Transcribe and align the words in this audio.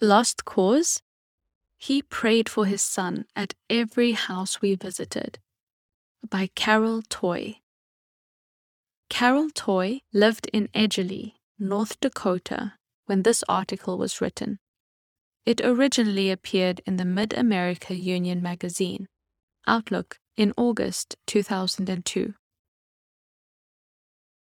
Lost 0.00 0.44
Cause? 0.44 1.00
He 1.76 2.02
prayed 2.02 2.48
for 2.48 2.66
his 2.66 2.82
son 2.82 3.26
at 3.36 3.54
every 3.70 4.12
house 4.12 4.60
we 4.60 4.74
visited. 4.74 5.38
By 6.28 6.50
Carol 6.54 7.02
Toay. 7.02 7.60
Carol 9.08 9.50
Toay 9.50 10.00
lived 10.12 10.48
in 10.52 10.68
Edgeley, 10.74 11.34
North 11.58 12.00
Dakota, 12.00 12.74
when 13.06 13.22
this 13.22 13.44
article 13.48 13.98
was 13.98 14.20
written. 14.20 14.58
It 15.46 15.60
originally 15.60 16.30
appeared 16.30 16.80
in 16.86 16.96
the 16.96 17.04
Mid 17.04 17.32
America 17.34 17.94
Union 17.94 18.42
magazine, 18.42 19.08
Outlook, 19.66 20.18
in 20.36 20.52
August 20.56 21.16
2002. 21.26 22.34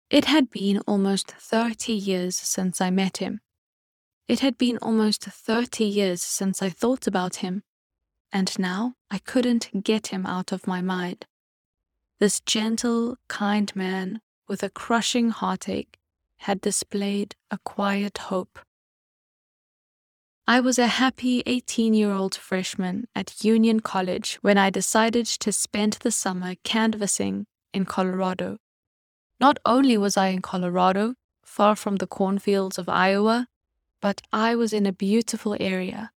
It 0.09 0.25
had 0.25 0.49
been 0.49 0.79
almost 0.88 1.31
30 1.31 1.93
years 1.93 2.36
since 2.36 2.79
I 2.79 2.89
met 2.91 3.18
him. 3.18 3.41
It 4.27 4.39
had 4.39 4.57
been 4.57 4.77
almost 4.77 5.23
30 5.23 5.83
years 5.83 6.21
since 6.21 6.61
I 6.61 6.70
thought 6.70 7.07
about 7.07 7.38
him, 7.38 7.63
and 8.31 8.57
now 8.57 8.93
I 9.09 9.17
couldn't 9.17 9.84
get 9.84 10.07
him 10.07 10.25
out 10.25 10.52
of 10.52 10.67
my 10.67 10.81
mind. 10.81 11.25
This 12.20 12.39
gentle, 12.39 13.17
kind 13.27 13.76
man 13.76 14.21
with 14.48 14.63
a 14.63 14.70
crushing 14.70 15.31
heartache 15.31 15.98
had 16.38 16.62
displayed 16.62 17.35
a 17.49 17.57
quiet 17.57 18.17
hope. 18.17 18.59
I 20.48 20.59
was 20.59 20.77
a 20.79 20.88
happy 20.88 21.43
18 21.45 21.93
year 21.93 22.12
old 22.12 22.35
freshman 22.35 23.07
at 23.15 23.43
Union 23.43 23.79
College 23.79 24.38
when 24.41 24.57
I 24.57 24.70
decided 24.70 25.26
to 25.26 25.51
spend 25.51 25.93
the 26.01 26.12
summer 26.12 26.55
canvassing 26.63 27.45
in 27.73 27.85
Colorado. 27.85 28.57
Not 29.40 29.59
only 29.65 29.98
was 29.98 30.17
I 30.17 30.27
in 30.27 30.41
Colorado, 30.41 31.15
far 31.43 31.76
from 31.76 31.98
the 31.98 32.07
cornfields 32.07 32.77
of 32.77 32.90
Iowa, 32.90 33.48
but 34.02 34.22
I 34.34 34.55
was 34.55 34.73
in 34.73 34.86
a 34.86 34.91
beautiful 34.91 35.55
area 35.60 36.12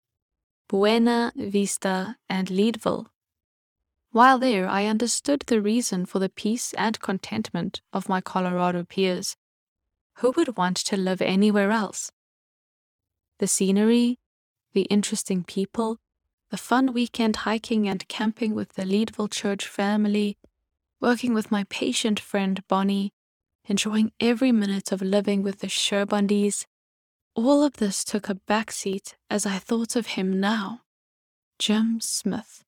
Buena 0.70 1.32
Vista 1.36 2.18
and 2.30 2.50
Leadville. 2.50 3.08
While 4.12 4.40
there, 4.40 4.68
I 4.68 4.86
understood 4.86 5.44
the 5.48 5.62
reason 5.62 6.06
for 6.06 6.20
the 6.20 6.30
peace 6.30 6.74
and 6.74 7.00
contentment 7.00 7.82
of 7.92 8.10
my 8.10 8.22
Colorado 8.22 8.84
peers. 8.84 9.36
Who 10.18 10.32
would 10.36 10.56
want 10.56 10.78
to 10.78 10.98
live 10.98 11.22
anywhere 11.22 11.72
else? 11.72 12.12
The 13.40 13.48
scenery, 13.48 14.20
the 14.74 14.84
interesting 14.84 15.44
people, 15.44 15.98
the 16.50 16.58
fun 16.58 16.94
weekend 16.94 17.38
hiking 17.38 17.88
and 17.88 18.08
camping 18.08 18.54
with 18.54 18.74
the 18.74 18.86
Leadville 18.86 19.28
Church 19.28 19.68
family, 19.68 20.38
working 21.02 21.34
with 21.34 21.52
my 21.52 21.66
patient 21.70 22.20
friend 22.20 22.64
Bonnie, 22.68 23.12
enjoying 23.66 24.12
every 24.20 24.52
minute 24.52 24.92
of 24.92 25.02
living 25.02 25.42
with 25.42 25.60
the 25.60 25.68
Sherbundys. 25.68 26.66
All 27.36 27.64
of 27.64 27.78
this 27.78 28.04
took 28.04 28.30
a 28.30 28.36
backseat 28.36 29.16
as 29.30 29.46
I 29.46 29.58
thought 29.58 29.96
of 29.96 30.08
him 30.08 30.40
now. 30.40 30.82
Jim 31.60 32.00
Smith 32.02 32.64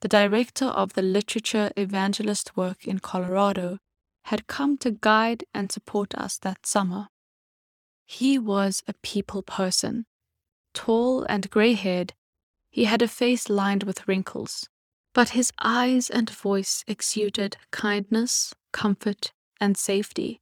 the 0.00 0.08
director 0.08 0.66
of 0.66 0.92
the 0.92 1.02
literature 1.02 1.72
evangelist 1.76 2.56
work 2.56 2.86
in 2.86 3.00
Colorado, 3.00 3.78
had 4.24 4.46
come 4.46 4.78
to 4.78 4.90
guide 4.92 5.44
and 5.52 5.72
support 5.72 6.14
us 6.14 6.38
that 6.38 6.66
summer. 6.66 7.08
He 8.06 8.38
was 8.38 8.82
a 8.86 8.94
people 9.02 9.42
person. 9.42 10.06
Tall 10.72 11.24
and 11.24 11.50
gray 11.50 11.74
haired, 11.74 12.14
he 12.70 12.84
had 12.84 13.02
a 13.02 13.08
face 13.08 13.48
lined 13.48 13.82
with 13.82 14.06
wrinkles, 14.06 14.68
but 15.14 15.30
his 15.30 15.52
eyes 15.58 16.10
and 16.10 16.30
voice 16.30 16.84
exuded 16.86 17.56
kindness, 17.70 18.54
comfort, 18.72 19.32
and 19.60 19.76
safety. 19.76 20.40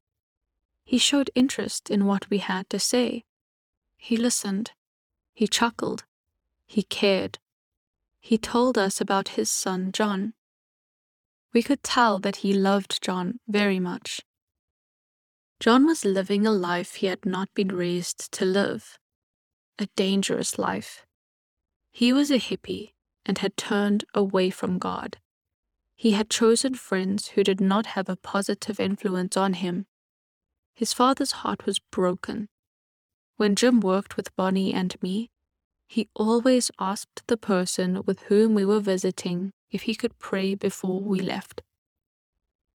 He 0.85 0.99
showed 0.99 1.31
interest 1.35 1.89
in 1.89 2.05
what 2.05 2.29
we 2.29 2.39
had 2.39 2.69
to 2.71 2.79
say. 2.79 3.25
He 3.97 4.17
listened. 4.17 4.73
He 5.35 5.47
chuckled. 5.47 6.05
He 6.67 6.83
cared 6.83 7.39
he 8.27 8.39
told 8.39 8.77
us 8.77 9.01
about 9.01 9.39
his 9.39 9.49
son 9.49 9.93
John. 9.93 10.35
We 11.53 11.63
could 11.63 11.85
tell 11.85 12.19
that 12.19 12.43
he 12.43 12.53
loved 12.53 13.01
John 13.01 13.39
very 13.47 13.79
much. 13.79 14.21
John 15.61 15.87
was 15.87 16.05
living 16.05 16.45
a 16.45 16.51
life 16.51 16.97
he 16.97 17.07
had 17.07 17.25
not 17.25 17.55
been 17.55 17.69
raised 17.69 18.33
to 18.33 18.45
live, 18.45 18.99
a 19.79 19.87
dangerous 19.95 20.59
life. 20.59 21.07
He 21.93 22.13
was 22.13 22.33
a 22.33 22.41
hippie 22.41 22.95
and 23.25 23.39
had 23.39 23.57
turned 23.57 24.05
away 24.13 24.51
from 24.51 24.81
God. 24.81 25.19
He 25.95 26.11
had 26.11 26.29
chosen 26.29 26.75
friends 26.75 27.29
who 27.29 27.45
did 27.45 27.61
not 27.61 27.87
have 27.95 28.09
a 28.09 28.17
positive 28.17 28.81
influence 28.81 29.37
on 29.37 29.53
him. 29.53 29.87
His 30.75 30.93
father's 30.93 31.47
heart 31.47 31.65
was 31.65 31.79
broken. 31.79 32.49
When 33.37 33.55
Jim 33.55 33.81
worked 33.81 34.17
with 34.17 34.35
Bonnie 34.35 34.73
and 34.73 34.97
me, 35.03 35.31
he 35.87 36.09
always 36.15 36.71
asked 36.81 37.23
the 37.27 37.37
person 37.37 38.03
with 38.07 38.23
whom 38.23 38.55
we 38.55 38.65
were 38.65 38.81
visiting 38.81 39.53
if 39.71 39.83
he 39.83 39.95
could 39.95 40.19
pray 40.19 40.55
before 40.55 41.01
we 41.01 41.21
left. 41.21 41.63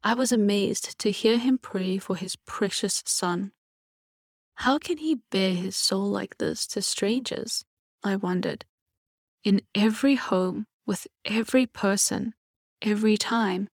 I 0.04 0.14
was 0.14 0.32
amazed 0.32 0.98
to 1.00 1.12
hear 1.12 1.38
him 1.38 1.58
pray 1.58 1.98
for 1.98 2.16
his 2.16 2.36
precious 2.36 3.04
son. 3.06 3.52
How 4.56 4.78
can 4.78 4.98
he 4.98 5.22
bare 5.32 5.56
his 5.56 5.76
soul 5.76 6.08
like 6.08 6.38
this 6.38 6.68
to 6.68 6.82
strangers? 6.82 7.66
I 8.04 8.16
wondered. 8.16 8.66
In 9.44 9.62
every 9.74 10.16
home, 10.16 10.68
with 10.86 11.08
every 11.26 11.66
person, 11.66 12.34
every 12.82 13.18
time, 13.18 13.68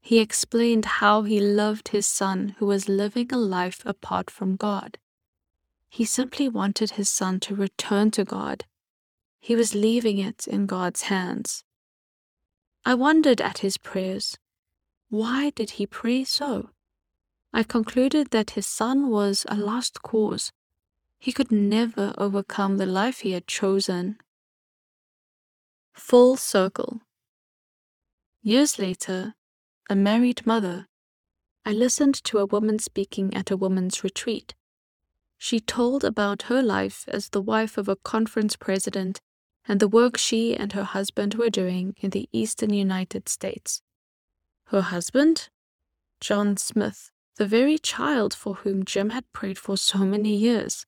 he 0.00 0.20
explained 0.20 0.84
how 0.84 1.22
he 1.22 1.40
loved 1.40 1.88
his 1.88 2.06
son 2.06 2.54
who 2.58 2.66
was 2.66 2.88
living 2.88 3.32
a 3.32 3.36
life 3.36 3.82
apart 3.84 4.30
from 4.30 4.56
God. 4.56 4.98
He 5.88 6.04
simply 6.04 6.48
wanted 6.48 6.92
his 6.92 7.08
son 7.08 7.40
to 7.40 7.54
return 7.54 8.10
to 8.12 8.24
God 8.24 8.64
he 9.40 9.54
was 9.54 9.74
leaving 9.74 10.18
it 10.18 10.46
in 10.46 10.66
God's 10.66 11.02
hands. 11.02 11.64
I 12.84 12.94
wondered 12.94 13.40
at 13.40 13.58
his 13.58 13.78
prayers. 13.78 14.38
Why 15.08 15.50
did 15.50 15.72
he 15.72 15.86
pray 15.86 16.24
so? 16.24 16.70
I 17.52 17.62
concluded 17.62 18.30
that 18.30 18.50
his 18.50 18.66
son 18.66 19.08
was 19.08 19.46
a 19.48 19.56
lost 19.56 20.02
cause. 20.02 20.52
He 21.18 21.32
could 21.32 21.50
never 21.50 22.14
overcome 22.18 22.76
the 22.76 22.86
life 22.86 23.20
he 23.20 23.32
had 23.32 23.46
chosen. 23.46 24.18
Full 25.94 26.36
circle. 26.36 27.00
Years 28.42 28.78
later, 28.78 29.34
a 29.90 29.96
married 29.96 30.46
mother, 30.46 30.86
I 31.64 31.72
listened 31.72 32.14
to 32.24 32.38
a 32.38 32.46
woman 32.46 32.78
speaking 32.78 33.34
at 33.34 33.50
a 33.50 33.56
woman's 33.56 34.04
retreat. 34.04 34.54
She 35.38 35.60
told 35.60 36.04
about 36.04 36.42
her 36.42 36.60
life 36.62 37.04
as 37.08 37.28
the 37.28 37.40
wife 37.40 37.78
of 37.78 37.88
a 37.88 37.96
conference 37.96 38.56
president 38.56 39.20
and 39.66 39.78
the 39.78 39.88
work 39.88 40.16
she 40.16 40.56
and 40.56 40.72
her 40.72 40.84
husband 40.84 41.34
were 41.34 41.50
doing 41.50 41.94
in 42.00 42.10
the 42.10 42.28
eastern 42.32 42.74
United 42.74 43.28
States. 43.28 43.80
Her 44.66 44.82
husband? 44.82 45.48
John 46.20 46.56
Smith, 46.56 47.12
the 47.36 47.46
very 47.46 47.78
child 47.78 48.34
for 48.34 48.56
whom 48.56 48.84
Jim 48.84 49.10
had 49.10 49.32
prayed 49.32 49.58
for 49.58 49.76
so 49.76 49.98
many 49.98 50.34
years. 50.34 50.84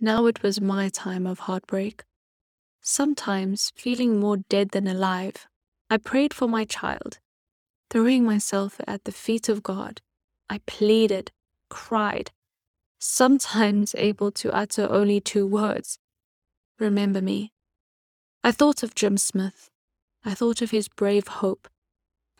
Now 0.00 0.26
it 0.26 0.42
was 0.42 0.60
my 0.60 0.88
time 0.88 1.26
of 1.26 1.40
heartbreak. 1.40 2.04
Sometimes, 2.80 3.72
feeling 3.76 4.18
more 4.18 4.38
dead 4.48 4.70
than 4.70 4.88
alive, 4.88 5.46
I 5.90 5.98
prayed 5.98 6.32
for 6.32 6.48
my 6.48 6.64
child. 6.64 7.18
Throwing 7.90 8.24
myself 8.24 8.80
at 8.86 9.04
the 9.04 9.12
feet 9.12 9.48
of 9.48 9.62
God, 9.62 10.00
I 10.48 10.58
pleaded, 10.66 11.30
cried, 11.68 12.30
sometimes 13.04 13.94
able 13.98 14.30
to 14.30 14.54
utter 14.54 14.88
only 14.90 15.20
two 15.20 15.46
words 15.46 15.98
Remember 16.78 17.20
me. 17.20 17.52
I 18.42 18.50
thought 18.50 18.82
of 18.82 18.94
Jim 18.94 19.16
Smith. 19.16 19.70
I 20.24 20.34
thought 20.34 20.62
of 20.62 20.72
his 20.72 20.88
brave 20.88 21.28
hope. 21.28 21.68